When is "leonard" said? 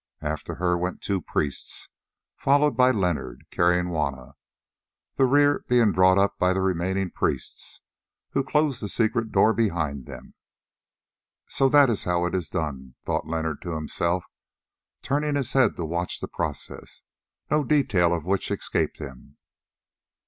2.89-3.45, 13.27-13.61